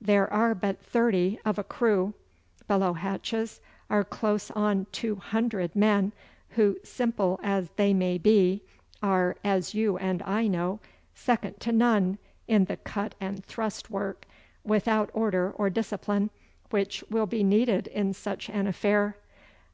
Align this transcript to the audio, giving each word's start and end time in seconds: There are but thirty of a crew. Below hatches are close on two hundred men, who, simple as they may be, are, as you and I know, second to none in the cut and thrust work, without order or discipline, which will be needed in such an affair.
There 0.00 0.32
are 0.32 0.54
but 0.54 0.82
thirty 0.82 1.38
of 1.44 1.58
a 1.58 1.62
crew. 1.62 2.14
Below 2.68 2.94
hatches 2.94 3.60
are 3.90 4.02
close 4.02 4.50
on 4.52 4.86
two 4.92 5.16
hundred 5.16 5.76
men, 5.76 6.14
who, 6.52 6.78
simple 6.84 7.38
as 7.42 7.68
they 7.76 7.92
may 7.92 8.16
be, 8.16 8.62
are, 9.02 9.36
as 9.44 9.74
you 9.74 9.98
and 9.98 10.22
I 10.22 10.46
know, 10.46 10.80
second 11.14 11.60
to 11.60 11.70
none 11.72 12.16
in 12.48 12.64
the 12.64 12.78
cut 12.78 13.14
and 13.20 13.44
thrust 13.44 13.90
work, 13.90 14.24
without 14.64 15.10
order 15.12 15.50
or 15.52 15.68
discipline, 15.68 16.30
which 16.70 17.04
will 17.10 17.26
be 17.26 17.42
needed 17.44 17.86
in 17.88 18.14
such 18.14 18.48
an 18.48 18.66
affair. 18.66 19.18